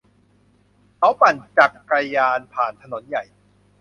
[0.97, 3.23] เขาปั่นจักรยานผ่านถนนใหญ่